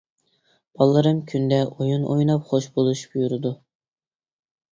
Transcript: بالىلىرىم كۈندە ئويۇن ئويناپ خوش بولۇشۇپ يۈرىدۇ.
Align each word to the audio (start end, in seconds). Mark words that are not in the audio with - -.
بالىلىرىم 0.79 1.17
كۈندە 1.31 1.59
ئويۇن 1.73 2.07
ئويناپ 2.13 2.49
خوش 2.53 2.69
بولۇشۇپ 2.77 3.13
يۈرىدۇ. 3.23 3.55